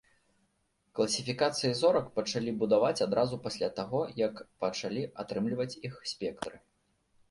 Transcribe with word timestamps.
Класіфікацыі 0.99 1.71
зорак 1.81 2.09
пачалі 2.17 2.55
будаваць 2.65 3.03
адразу 3.09 3.41
пасля 3.47 3.73
таго, 3.83 4.03
як 4.27 4.45
пачалі 4.67 5.09
атрымліваць 5.25 5.75
іх 5.91 6.05
спектры. 6.15 6.65